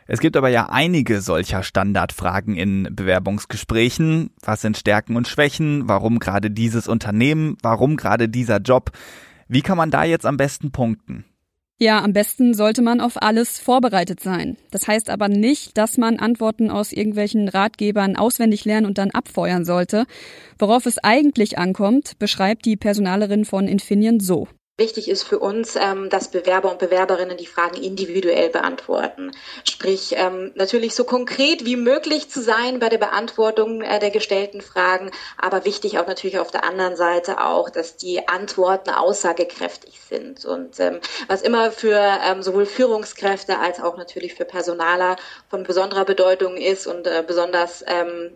Es 0.08 0.20
gibt 0.20 0.38
aber 0.38 0.50
ja 0.50 0.70
einige 0.70 1.22
solcher 1.22 1.64
Standardfragen 1.64 2.56
in 2.56 2.88
Bewerbungsgesprächen. 2.92 4.32
Was 4.42 4.62
sind 4.62 4.78
Stärken 4.78 5.16
und 5.16 5.28
Schwächen? 5.28 5.88
Warum 5.88 6.20
gerade 6.20 6.52
dieses 6.52 6.88
Unternehmen? 6.88 7.58
Warum 7.64 7.98
gerade 7.98 8.30
dieser 8.30 8.58
Job? 8.58 8.92
Wie 9.48 9.62
kann 9.62 9.78
man 9.78 9.90
da 9.92 10.04
jetzt 10.04 10.26
am 10.26 10.38
besten 10.38 10.72
punkten? 10.72 11.26
Ja, 11.78 12.02
am 12.02 12.14
besten 12.14 12.54
sollte 12.54 12.82
man 12.82 13.02
auf 13.02 13.22
alles 13.22 13.60
vorbereitet 13.60 14.22
sein. 14.22 14.56
Das 14.72 14.88
heißt 14.88 15.10
aber 15.10 15.28
nicht, 15.28 15.78
dass 15.78 15.98
man 15.98 16.20
Antworten 16.20 16.72
aus 16.72 16.94
irgendwelchen 16.94 17.50
Ratgebern 17.50 18.16
auswendig 18.16 18.64
lernen 18.64 18.86
und 18.86 18.98
dann 18.98 19.12
abfeuern 19.12 19.66
sollte. 19.66 20.06
Worauf 20.58 20.86
es 20.86 21.00
eigentlich 21.00 21.58
ankommt, 21.58 22.18
beschreibt 22.18 22.66
die 22.66 22.78
Personalerin 22.78 23.44
von 23.44 23.68
Infineon 23.68 24.22
so. 24.22 24.48
Wichtig 24.78 25.08
ist 25.08 25.24
für 25.24 25.40
uns, 25.40 25.78
ähm, 25.78 26.10
dass 26.10 26.32
Bewerber 26.32 26.70
und 26.70 26.80
Bewerberinnen 26.80 27.38
die 27.38 27.46
Fragen 27.46 27.82
individuell 27.82 28.50
beantworten. 28.50 29.32
Sprich, 29.64 30.16
ähm, 30.18 30.52
natürlich 30.56 30.96
so 30.96 31.06
konkret 31.06 31.64
wie 31.64 31.78
möglich 31.78 32.30
zu 32.30 32.42
sein 32.42 32.80
bei 32.80 32.90
der 32.90 32.98
Beantwortung 32.98 33.82
äh, 33.82 34.00
der 34.00 34.12
gestellten 34.12 34.60
Fragen, 34.60 35.12
aber 35.38 35.64
wichtig 35.64 35.98
auch 35.98 36.08
natürlich 36.08 36.40
auf 36.40 36.52
der 36.52 36.66
anderen 36.66 36.98
Seite 36.98 37.42
auch, 37.42 37.70
dass 37.70 37.96
die 37.96 38.28
Antworten 38.28 38.90
aussagekräftig 38.90 40.02
sind. 40.02 40.44
Und 40.44 40.78
ähm, 40.82 41.00
was 41.30 41.42
immer 41.42 41.72
für 41.72 42.20
sowohl 42.42 42.66
Führungskräfte 42.66 43.60
als 43.60 43.80
auch 43.80 43.96
natürlich 43.96 44.34
für 44.34 44.44
Personaler 44.44 45.16
von 45.50 45.64
besonderer 45.64 46.04
Bedeutung 46.04 46.58
ist 46.58 46.86
und 46.86 47.08
äh, 47.08 47.24
besonders 47.26 47.86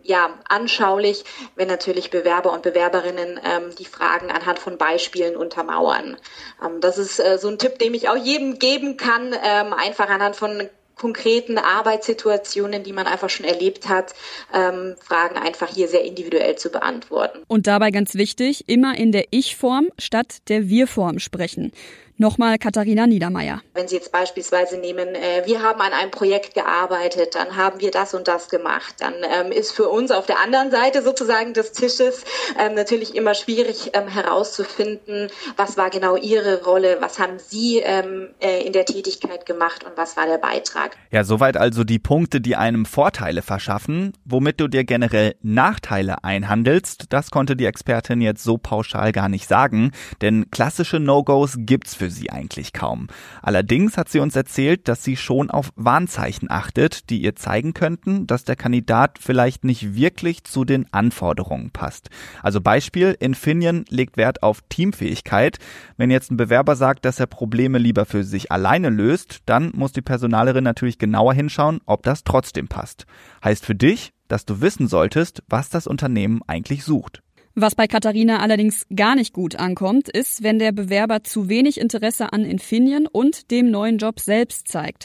ja 0.02 0.38
anschaulich, 0.48 1.24
wenn 1.56 1.68
natürlich 1.68 2.10
Bewerber 2.10 2.52
und 2.52 2.62
Bewerberinnen 2.62 3.40
die 3.78 3.84
Fragen 3.84 4.30
anhand 4.30 4.58
von 4.58 4.78
Beispielen 4.78 5.36
untermauern. 5.36 6.16
Ähm, 6.64 6.80
das 6.80 6.98
ist 6.98 7.18
äh, 7.20 7.38
so 7.38 7.48
ein 7.48 7.58
Tipp, 7.58 7.78
den 7.78 7.94
ich 7.94 8.08
auch 8.08 8.16
jedem 8.16 8.58
geben 8.58 8.96
kann, 8.96 9.32
ähm, 9.32 9.72
einfach 9.72 10.08
anhand 10.08 10.36
von 10.36 10.68
konkreten 11.00 11.56
Arbeitssituationen, 11.56 12.82
die 12.82 12.92
man 12.92 13.06
einfach 13.06 13.30
schon 13.30 13.46
erlebt 13.46 13.88
hat, 13.88 14.14
ähm, 14.52 14.96
Fragen 15.00 15.38
einfach 15.38 15.68
hier 15.68 15.88
sehr 15.88 16.04
individuell 16.04 16.56
zu 16.56 16.68
beantworten. 16.68 17.38
Und 17.48 17.66
dabei 17.66 17.90
ganz 17.90 18.14
wichtig, 18.14 18.64
immer 18.68 18.98
in 18.98 19.10
der 19.10 19.24
Ich-Form 19.30 19.88
statt 19.98 20.48
der 20.48 20.68
Wir-Form 20.68 21.18
sprechen. 21.18 21.72
Nochmal 22.20 22.58
Katharina 22.58 23.06
Niedermeyer. 23.06 23.62
Wenn 23.72 23.88
Sie 23.88 23.94
jetzt 23.94 24.12
beispielsweise 24.12 24.76
nehmen, 24.76 25.14
äh, 25.14 25.44
wir 25.46 25.62
haben 25.62 25.80
an 25.80 25.94
einem 25.94 26.10
Projekt 26.10 26.52
gearbeitet, 26.52 27.34
dann 27.34 27.56
haben 27.56 27.80
wir 27.80 27.90
das 27.90 28.12
und 28.12 28.28
das 28.28 28.50
gemacht, 28.50 28.96
dann 28.98 29.14
ähm, 29.22 29.52
ist 29.52 29.72
für 29.72 29.88
uns 29.88 30.10
auf 30.10 30.26
der 30.26 30.38
anderen 30.38 30.70
Seite 30.70 31.00
sozusagen 31.00 31.54
des 31.54 31.72
Tisches 31.72 32.24
ähm, 32.58 32.74
natürlich 32.74 33.14
immer 33.14 33.32
schwierig 33.32 33.92
ähm, 33.94 34.06
herauszufinden, 34.06 35.30
was 35.56 35.78
war 35.78 35.88
genau 35.88 36.14
Ihre 36.14 36.62
Rolle, 36.62 36.98
was 37.00 37.18
haben 37.18 37.38
Sie 37.38 37.78
ähm, 37.78 38.28
äh, 38.40 38.66
in 38.66 38.74
der 38.74 38.84
Tätigkeit 38.84 39.46
gemacht 39.46 39.84
und 39.84 39.96
was 39.96 40.18
war 40.18 40.26
der 40.26 40.36
Beitrag. 40.36 40.89
Ja, 41.12 41.24
soweit 41.24 41.56
also 41.56 41.82
die 41.82 41.98
Punkte, 41.98 42.40
die 42.40 42.54
einem 42.54 42.86
Vorteile 42.86 43.42
verschaffen. 43.42 44.12
Womit 44.24 44.60
du 44.60 44.68
dir 44.68 44.84
generell 44.84 45.34
Nachteile 45.42 46.22
einhandelst, 46.22 47.06
das 47.08 47.32
konnte 47.32 47.56
die 47.56 47.64
Expertin 47.64 48.20
jetzt 48.20 48.44
so 48.44 48.58
pauschal 48.58 49.10
gar 49.10 49.28
nicht 49.28 49.48
sagen, 49.48 49.90
denn 50.20 50.52
klassische 50.52 51.00
No-Gos 51.00 51.56
gibt's 51.58 51.96
für 51.96 52.10
sie 52.10 52.30
eigentlich 52.30 52.72
kaum. 52.72 53.08
Allerdings 53.42 53.96
hat 53.96 54.08
sie 54.08 54.20
uns 54.20 54.36
erzählt, 54.36 54.86
dass 54.86 55.02
sie 55.02 55.16
schon 55.16 55.50
auf 55.50 55.72
Warnzeichen 55.74 56.48
achtet, 56.48 57.10
die 57.10 57.22
ihr 57.22 57.34
zeigen 57.34 57.74
könnten, 57.74 58.28
dass 58.28 58.44
der 58.44 58.56
Kandidat 58.56 59.18
vielleicht 59.20 59.64
nicht 59.64 59.96
wirklich 59.96 60.44
zu 60.44 60.64
den 60.64 60.86
Anforderungen 60.92 61.70
passt. 61.72 62.10
Also 62.40 62.60
Beispiel, 62.60 63.16
Infineon 63.18 63.84
legt 63.88 64.16
Wert 64.16 64.44
auf 64.44 64.60
Teamfähigkeit. 64.68 65.58
Wenn 65.96 66.12
jetzt 66.12 66.30
ein 66.30 66.36
Bewerber 66.36 66.76
sagt, 66.76 67.04
dass 67.04 67.18
er 67.18 67.26
Probleme 67.26 67.78
lieber 67.78 68.04
für 68.04 68.22
sich 68.22 68.52
alleine 68.52 68.90
löst, 68.90 69.40
dann 69.46 69.72
muss 69.74 69.90
die 69.90 70.02
Personalerin 70.02 70.62
natürlich 70.62 70.79
genauer 70.98 71.34
hinschauen, 71.34 71.80
ob 71.86 72.02
das 72.02 72.24
trotzdem 72.24 72.68
passt. 72.68 73.06
Heißt 73.44 73.64
für 73.64 73.74
dich, 73.74 74.12
dass 74.28 74.44
du 74.44 74.60
wissen 74.60 74.86
solltest, 74.86 75.42
was 75.48 75.68
das 75.70 75.86
Unternehmen 75.86 76.40
eigentlich 76.46 76.84
sucht. 76.84 77.22
Was 77.62 77.74
bei 77.74 77.86
Katharina 77.86 78.40
allerdings 78.40 78.86
gar 78.96 79.14
nicht 79.14 79.34
gut 79.34 79.56
ankommt, 79.56 80.08
ist, 80.08 80.42
wenn 80.42 80.58
der 80.58 80.72
Bewerber 80.72 81.24
zu 81.24 81.50
wenig 81.50 81.78
Interesse 81.78 82.32
an 82.32 82.46
Infineon 82.46 83.06
und 83.06 83.50
dem 83.50 83.70
neuen 83.70 83.98
Job 83.98 84.18
selbst 84.18 84.66
zeigt. 84.66 85.04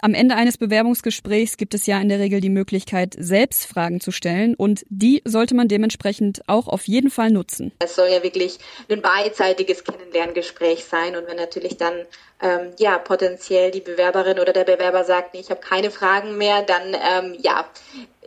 Am 0.00 0.14
Ende 0.14 0.34
eines 0.34 0.56
Bewerbungsgesprächs 0.56 1.58
gibt 1.58 1.74
es 1.74 1.84
ja 1.84 2.00
in 2.00 2.08
der 2.08 2.18
Regel 2.18 2.40
die 2.40 2.48
Möglichkeit, 2.48 3.16
selbst 3.18 3.66
Fragen 3.66 4.00
zu 4.00 4.12
stellen 4.12 4.54
und 4.54 4.82
die 4.88 5.20
sollte 5.26 5.54
man 5.54 5.68
dementsprechend 5.68 6.40
auch 6.46 6.68
auf 6.68 6.88
jeden 6.88 7.10
Fall 7.10 7.30
nutzen. 7.30 7.70
Es 7.80 7.96
soll 7.96 8.08
ja 8.08 8.22
wirklich 8.22 8.58
ein 8.90 9.02
beidseitiges 9.02 9.84
Kennenlerngespräch 9.84 10.86
sein 10.86 11.16
und 11.16 11.28
wenn 11.28 11.36
natürlich 11.36 11.76
dann 11.76 11.92
ähm, 12.40 12.72
ja 12.78 12.96
potenziell 12.96 13.72
die 13.72 13.82
Bewerberin 13.82 14.38
oder 14.38 14.54
der 14.54 14.64
Bewerber 14.64 15.04
sagt, 15.04 15.34
nee, 15.34 15.40
ich 15.40 15.50
habe 15.50 15.60
keine 15.60 15.90
Fragen 15.90 16.38
mehr, 16.38 16.62
dann 16.62 16.94
ähm, 16.94 17.36
ja 17.42 17.66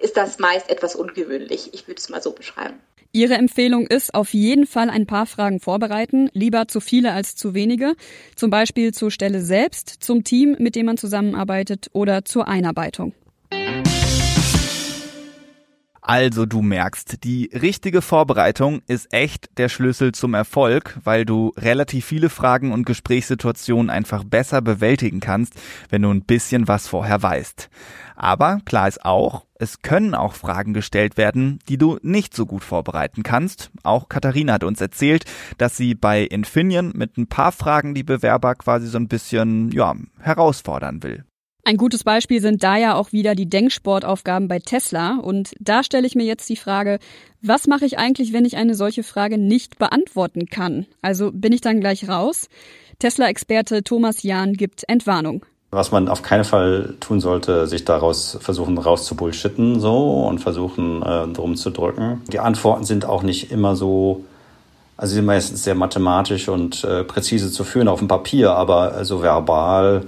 ist 0.04 0.18
das 0.18 0.38
meist 0.38 0.70
etwas 0.70 0.96
ungewöhnlich. 0.96 1.74
Ich 1.74 1.88
würde 1.88 2.00
es 2.00 2.10
mal 2.10 2.22
so 2.22 2.34
beschreiben. 2.34 2.76
Ihre 3.14 3.36
Empfehlung 3.36 3.88
ist 3.88 4.14
auf 4.16 4.34
jeden 4.34 4.66
Fall 4.66 4.90
ein 4.90 5.06
paar 5.06 5.26
Fragen 5.26 5.60
vorbereiten, 5.60 6.30
lieber 6.34 6.68
zu 6.68 6.82
viele 6.82 7.14
als 7.14 7.36
zu 7.36 7.54
wenige, 7.54 7.94
zum 8.36 8.50
Beispiel 8.50 8.92
zur 8.92 9.12
Stelle 9.12 9.40
selbst, 9.42 9.88
zum 9.90 10.24
Team, 10.24 10.56
mit 10.60 10.76
dem 10.76 10.88
man 10.88 10.98
zusammenarbeitet 10.98 11.90
oder 11.94 12.26
zur 12.26 12.48
Einarbeitung. 12.48 13.14
Also 16.06 16.46
du 16.46 16.62
merkst, 16.62 17.24
die 17.24 17.50
richtige 17.54 18.02
Vorbereitung 18.02 18.82
ist 18.88 19.14
echt 19.14 19.58
der 19.58 19.70
Schlüssel 19.70 20.12
zum 20.12 20.34
Erfolg, 20.34 21.00
weil 21.06 21.24
du 21.24 21.54
relativ 21.56 22.06
viele 22.06 22.28
Fragen 22.28 22.74
und 22.74 22.86
Gesprächssituationen 22.86 23.90
einfach 23.90 24.26
besser 24.26 24.62
bewältigen 24.62 25.22
kannst, 25.22 25.54
wenn 25.90 26.02
du 26.02 26.10
ein 26.10 26.26
bisschen 26.26 26.68
was 26.68 26.90
vorher 26.90 27.24
weißt. 27.24 27.70
Aber 28.18 28.60
klar 28.66 28.90
ist 28.90 29.06
auch, 29.06 29.46
es 29.64 29.82
können 29.82 30.14
auch 30.14 30.34
Fragen 30.34 30.74
gestellt 30.74 31.18
werden, 31.18 31.60
die 31.68 31.78
du 31.78 31.98
nicht 32.04 32.36
so 32.36 32.46
gut 32.46 32.64
vorbereiten 32.64 33.24
kannst. 33.24 33.72
Auch 33.82 34.10
Katharina 34.10 34.54
hat 34.54 34.64
uns 34.64 34.80
erzählt, 34.82 35.24
dass 35.58 35.78
sie 35.78 35.96
bei 35.96 36.22
Infineon 36.24 36.92
mit 36.96 37.18
ein 37.18 37.28
paar 37.28 37.52
Fragen 37.52 37.96
die 37.96 38.04
Bewerber 38.04 38.54
quasi 38.56 38.88
so 38.88 38.98
ein 38.98 39.08
bisschen, 39.08 39.72
ja, 39.72 39.96
herausfordern 40.20 41.02
will. 41.02 41.24
Ein 41.66 41.78
gutes 41.78 42.04
Beispiel 42.04 42.42
sind 42.42 42.62
da 42.62 42.76
ja 42.76 42.96
auch 42.96 43.14
wieder 43.14 43.36
die 43.36 43.50
Denksportaufgaben 43.50 44.50
bei 44.50 44.60
Tesla. 44.60 45.16
Und 45.16 45.54
da 45.62 45.82
stelle 45.82 46.06
ich 46.06 46.14
mir 46.14 46.26
jetzt 46.26 46.50
die 46.50 46.58
Frage, 46.58 47.00
was 47.42 47.68
mache 47.68 47.86
ich 47.86 47.98
eigentlich, 47.98 48.34
wenn 48.34 48.44
ich 48.44 48.58
eine 48.58 48.76
solche 48.76 49.04
Frage 49.04 49.38
nicht 49.38 49.78
beantworten 49.78 50.48
kann? 50.48 50.88
Also 51.02 51.32
bin 51.32 51.54
ich 51.54 51.62
dann 51.62 51.80
gleich 51.80 52.10
raus? 52.10 52.50
Tesla-Experte 53.00 53.82
Thomas 53.84 54.24
Jahn 54.24 54.54
gibt 54.54 54.84
Entwarnung. 54.90 55.46
Was 55.74 55.92
man 55.92 56.08
auf 56.08 56.22
keinen 56.22 56.44
Fall 56.44 56.94
tun 57.00 57.20
sollte, 57.20 57.68
sich 57.68 57.84
daraus 57.84 58.38
versuchen 58.40 58.78
rauszubullshitten 58.78 59.80
so 59.80 60.26
und 60.28 60.40
versuchen 60.40 61.02
äh, 61.02 61.28
drum 61.28 61.56
zu 61.56 61.72
drücken. 61.72 62.22
Die 62.32 62.40
Antworten 62.40 62.84
sind 62.84 63.06
auch 63.06 63.24
nicht 63.24 63.52
immer 63.52 63.76
so, 63.76 64.24
also 64.98 65.12
sie 65.12 65.16
sind 65.16 65.26
meistens 65.26 65.64
sehr 65.64 65.76
mathematisch 65.76 66.48
und 66.48 66.84
äh, 66.84 67.04
präzise 67.04 67.52
zu 67.52 67.64
führen 67.64 67.88
auf 67.88 68.00
dem 68.00 68.08
Papier, 68.08 68.52
aber 68.52 68.92
so 68.92 68.98
also 68.98 69.24
verbal 69.24 70.04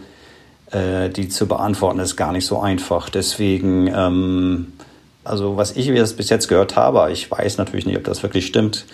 äh, 0.72 1.10
die 1.10 1.30
zu 1.30 1.48
beantworten 1.48 2.00
ist 2.00 2.16
gar 2.16 2.32
nicht 2.32 2.46
so 2.46 2.60
einfach. 2.60 3.10
Deswegen, 3.10 3.88
ähm, 3.88 4.74
also 5.24 5.58
was 5.58 5.76
ich 5.76 5.88
bis 5.88 6.30
jetzt 6.30 6.48
gehört 6.48 6.76
habe, 6.76 7.12
ich 7.12 7.30
weiß 7.30 7.58
natürlich 7.58 7.86
nicht, 7.86 7.98
ob 7.98 8.04
das 8.04 8.24
wirklich 8.24 8.46
stimmt, 8.46 8.86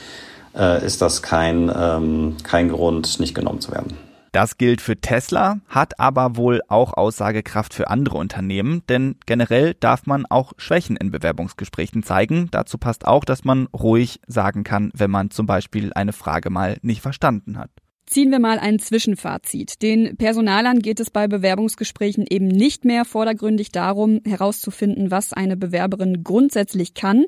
äh, 0.56 0.86
ist 0.86 1.02
das 1.02 1.22
kein, 1.22 1.72
ähm, 1.76 2.38
kein 2.44 2.70
Grund, 2.70 3.20
nicht 3.20 3.36
genommen 3.36 3.62
zu 3.62 3.72
werden. 3.72 3.98
Das 4.32 4.58
gilt 4.58 4.80
für 4.80 4.96
Tesla, 4.96 5.60
hat 5.68 6.00
aber 6.00 6.38
wohl 6.38 6.62
auch 6.70 6.94
Aussagekraft 6.94 7.74
für 7.74 7.90
andere 7.90 8.18
Unternehmen, 8.18 8.82
denn 8.88 9.18
generell 9.26 9.74
darf 9.74 10.06
man 10.06 10.26
auch 10.26 10.54
Schwächen 10.56 10.96
in 10.96 11.12
Bewerbungsgesprächen 11.12 12.02
zeigen. 12.02 12.48
Dazu 12.50 12.78
passt 12.78 13.06
auch, 13.06 13.26
dass 13.26 13.44
man 13.44 13.68
ruhig 13.68 14.22
sagen 14.28 14.64
kann, 14.64 14.90
wenn 14.94 15.12
man 15.12 15.32
zum 15.32 15.48
Beispiel 15.48 15.92
eine 15.94 16.14
Frage 16.14 16.50
mal 16.50 16.78
nicht 16.82 17.02
verstanden 17.02 17.58
hat. 17.58 17.72
Ziehen 18.12 18.30
wir 18.30 18.40
mal 18.40 18.60
ein 18.60 18.78
Zwischenfazit. 18.78 19.82
Den 19.82 20.18
Personalern 20.18 20.80
geht 20.80 21.00
es 21.00 21.10
bei 21.10 21.30
Bewerbungsgesprächen 21.30 22.26
eben 22.30 22.50
nicht 22.50 22.84
mehr 22.84 23.06
vordergründig 23.06 23.72
darum, 23.72 24.20
herauszufinden, 24.26 25.12
was 25.12 25.32
eine 25.32 25.56
Bewerberin 25.56 26.22
grundsätzlich 26.22 26.94
kann, 26.94 27.24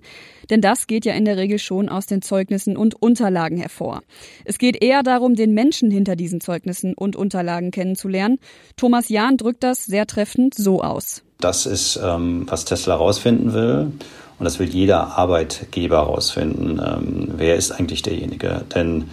denn 0.50 0.60
das 0.60 0.86
geht 0.86 1.06
ja 1.06 1.14
in 1.14 1.24
der 1.24 1.38
Regel 1.38 1.58
schon 1.58 1.88
aus 1.88 2.06
den 2.06 2.22
Zeugnissen 2.22 2.76
und 2.76 3.02
Unterlagen 3.02 3.56
hervor. 3.56 4.02
Es 4.44 4.58
geht 4.58 4.84
eher 4.84 5.04
darum, 5.04 5.36
den 5.36 5.54
Menschen 5.54 5.90
hinter 5.90 6.18
diesen 6.18 6.42
Zeugnissen 6.42 6.96
und 6.96 7.16
Unterlagen 7.16 7.72
kennenzulernen. 7.72 8.40
Thomas 8.76 9.08
Jahn 9.08 9.38
drückt 9.38 9.64
das 9.64 9.86
sehr 9.86 10.06
treffend 10.06 10.54
so 10.54 10.84
aus. 10.84 11.24
Das 11.40 11.66
ist, 11.66 11.98
ähm, 12.04 12.46
was 12.50 12.66
Tesla 12.66 12.96
herausfinden 12.96 13.54
will. 13.54 13.94
Und 14.38 14.44
das 14.44 14.60
will 14.60 14.68
jeder 14.68 15.18
Arbeitgeber 15.18 16.00
herausfinden. 16.00 16.82
Ähm, 16.86 17.30
wer 17.38 17.56
ist 17.56 17.72
eigentlich 17.72 18.02
derjenige? 18.02 18.66
Denn 18.76 19.06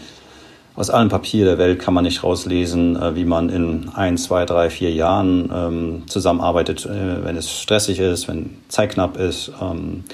aus 0.76 0.90
allem 0.90 1.08
Papier 1.08 1.44
der 1.44 1.58
Welt 1.58 1.80
kann 1.80 1.94
man 1.94 2.04
nicht 2.04 2.22
rauslesen, 2.22 2.96
äh, 2.96 3.14
wie 3.14 3.24
man 3.24 3.48
in 3.50 3.90
ein, 3.94 4.16
zwei, 4.16 4.44
drei, 4.46 4.70
vier 4.70 4.90
Jahren 4.92 5.50
ähm, 5.52 6.02
zusammenarbeitet, 6.08 6.86
äh, 6.86 7.24
wenn 7.24 7.36
es 7.36 7.50
stressig 7.50 7.98
ist, 7.98 8.28
wenn 8.28 8.60
Zeit 8.68 8.92
knapp 8.92 9.16
ist. 9.16 9.52
Ähm, 9.60 10.04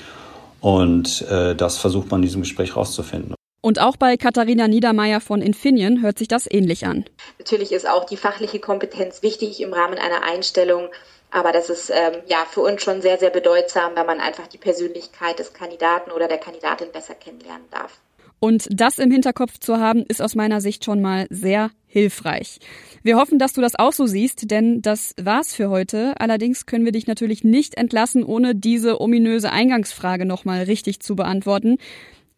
und 0.61 1.23
äh, 1.31 1.55
das 1.55 1.79
versucht 1.79 2.11
man 2.11 2.21
in 2.21 2.27
diesem 2.27 2.43
Gespräch 2.43 2.75
rauszufinden. 2.77 3.35
Und 3.61 3.81
auch 3.81 3.97
bei 3.97 4.17
Katharina 4.17 4.69
Niedermeyer 4.69 5.21
von 5.21 5.43
Infineon 5.43 6.03
hört 6.03 6.19
sich 6.19 6.29
das 6.29 6.49
ähnlich 6.49 6.87
an. 6.87 7.05
Natürlich 7.39 7.73
ist 7.73 7.89
auch 7.89 8.05
die 8.05 8.17
fachliche 8.17 8.61
Kompetenz 8.61 9.23
wichtig 9.23 9.61
im 9.61 9.73
Rahmen 9.73 9.99
einer 9.99 10.23
Einstellung. 10.23 10.89
Aber 11.33 11.53
das 11.53 11.69
ist 11.69 11.91
ähm, 11.91 12.23
ja 12.29 12.45
für 12.49 12.61
uns 12.61 12.83
schon 12.83 13.03
sehr, 13.03 13.19
sehr 13.19 13.31
bedeutsam, 13.31 13.93
wenn 13.97 14.07
man 14.07 14.21
einfach 14.21 14.47
die 14.47 14.59
Persönlichkeit 14.59 15.39
des 15.39 15.53
Kandidaten 15.53 16.13
oder 16.13 16.29
der 16.29 16.39
Kandidatin 16.39 16.93
besser 16.93 17.15
kennenlernen 17.15 17.67
darf. 17.71 17.99
Und 18.39 18.69
das 18.71 18.99
im 18.99 19.11
Hinterkopf 19.11 19.59
zu 19.59 19.79
haben, 19.79 20.05
ist 20.09 20.21
aus 20.21 20.35
meiner 20.35 20.61
Sicht 20.61 20.85
schon 20.85 21.01
mal 21.01 21.27
sehr 21.31 21.71
hilfreich. 21.87 22.59
Wir 23.03 23.17
hoffen, 23.17 23.39
dass 23.39 23.55
du 23.55 23.61
das 23.61 23.75
auch 23.75 23.93
so 23.93 24.07
siehst, 24.07 24.51
denn 24.51 24.83
das 24.83 25.15
war's 25.21 25.55
für 25.55 25.71
heute. 25.71 26.13
Allerdings 26.21 26.67
können 26.67 26.85
wir 26.85 26.93
dich 26.93 27.07
natürlich 27.07 27.45
nicht 27.45 27.77
entlassen, 27.77 28.23
ohne 28.23 28.55
diese 28.55 29.01
ominöse 29.01 29.51
Eingangsfrage 29.51 30.27
nochmal 30.27 30.65
richtig 30.65 31.01
zu 31.01 31.17
beantworten. 31.17 31.79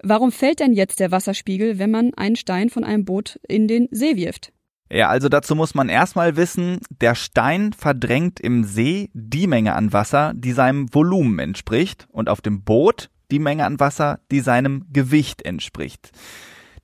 Warum 0.03 0.31
fällt 0.31 0.61
denn 0.61 0.75
jetzt 0.75 1.01
der 1.01 1.11
Wasserspiegel, 1.11 1.79
wenn 1.81 1.91
man 1.91 2.15
einen 2.15 2.37
Stein 2.37 2.71
von 2.71 2.85
einem 2.85 3.05
Boot 3.05 3.41
in 3.49 3.67
den 3.67 3.89
See 3.91 4.15
wirft? 4.15 4.53
Ja, 4.91 5.09
also 5.09 5.29
dazu 5.29 5.55
muss 5.55 5.75
man 5.75 5.89
erstmal 5.89 6.37
wissen, 6.37 6.79
der 6.89 7.15
Stein 7.15 7.73
verdrängt 7.73 8.41
im 8.41 8.65
See 8.65 9.11
die 9.13 9.47
Menge 9.47 9.75
an 9.75 9.93
Wasser, 9.93 10.33
die 10.35 10.53
seinem 10.53 10.93
Volumen 10.95 11.39
entspricht 11.41 12.07
und 12.11 12.29
auf 12.29 12.41
dem 12.41 12.63
Boot 12.63 13.11
die 13.31 13.39
Menge 13.39 13.65
an 13.65 13.81
Wasser, 13.81 14.21
die 14.31 14.41
seinem 14.41 14.87
Gewicht 14.93 15.43
entspricht. 15.43 16.11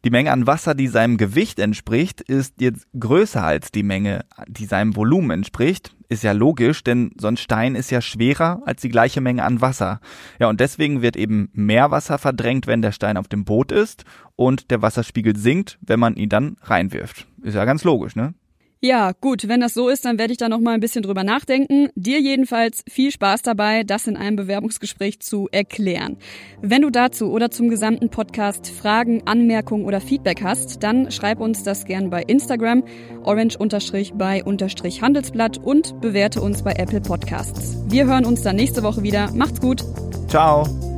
Die 0.04 0.10
Menge 0.10 0.32
an 0.32 0.46
Wasser, 0.46 0.74
die 0.74 0.88
seinem 0.88 1.16
Gewicht 1.16 1.58
entspricht, 1.58 2.20
ist 2.20 2.60
jetzt 2.60 2.86
größer 2.98 3.42
als 3.42 3.72
die 3.72 3.82
Menge, 3.82 4.26
die 4.46 4.66
seinem 4.66 4.96
Volumen 4.96 5.30
entspricht. 5.30 5.96
Ist 6.10 6.22
ja 6.22 6.32
logisch, 6.32 6.84
denn 6.84 7.12
so 7.18 7.26
ein 7.26 7.38
Stein 7.38 7.74
ist 7.74 7.90
ja 7.90 8.02
schwerer 8.02 8.60
als 8.66 8.82
die 8.82 8.90
gleiche 8.90 9.22
Menge 9.22 9.44
an 9.44 9.62
Wasser. 9.62 10.00
Ja, 10.38 10.48
und 10.48 10.60
deswegen 10.60 11.00
wird 11.00 11.16
eben 11.16 11.48
mehr 11.54 11.90
Wasser 11.90 12.18
verdrängt, 12.18 12.66
wenn 12.66 12.82
der 12.82 12.92
Stein 12.92 13.16
auf 13.16 13.28
dem 13.28 13.46
Boot 13.46 13.72
ist 13.72 14.04
und 14.36 14.70
der 14.70 14.82
Wasserspiegel 14.82 15.36
sinkt, 15.36 15.78
wenn 15.80 16.00
man 16.00 16.16
ihn 16.16 16.28
dann 16.28 16.58
reinwirft. 16.60 17.26
Ist 17.42 17.54
ja 17.54 17.64
ganz 17.64 17.82
logisch, 17.82 18.14
ne? 18.14 18.34
Ja, 18.80 19.12
gut, 19.18 19.48
wenn 19.48 19.60
das 19.60 19.72
so 19.72 19.88
ist, 19.88 20.04
dann 20.04 20.18
werde 20.18 20.32
ich 20.32 20.38
da 20.38 20.50
noch 20.50 20.60
mal 20.60 20.74
ein 20.74 20.80
bisschen 20.80 21.02
drüber 21.02 21.24
nachdenken. 21.24 21.88
Dir 21.94 22.20
jedenfalls 22.20 22.84
viel 22.88 23.10
Spaß 23.10 23.40
dabei, 23.42 23.82
das 23.82 24.06
in 24.06 24.18
einem 24.18 24.36
Bewerbungsgespräch 24.36 25.20
zu 25.20 25.48
erklären. 25.50 26.18
Wenn 26.60 26.82
du 26.82 26.90
dazu 26.90 27.32
oder 27.32 27.50
zum 27.50 27.70
gesamten 27.70 28.10
Podcast 28.10 28.68
Fragen, 28.68 29.26
Anmerkungen 29.26 29.86
oder 29.86 30.02
Feedback 30.02 30.42
hast, 30.42 30.82
dann 30.82 31.10
schreib 31.10 31.40
uns 31.40 31.62
das 31.62 31.86
gern 31.86 32.10
bei 32.10 32.22
Instagram 32.22 32.84
orange-bei-handelsblatt 33.22 35.56
und 35.58 35.98
bewerte 36.02 36.42
uns 36.42 36.62
bei 36.62 36.72
Apple 36.72 37.00
Podcasts. 37.00 37.78
Wir 37.88 38.04
hören 38.04 38.26
uns 38.26 38.42
dann 38.42 38.56
nächste 38.56 38.82
Woche 38.82 39.02
wieder. 39.02 39.32
Macht's 39.32 39.62
gut. 39.62 39.82
Ciao. 40.28 40.93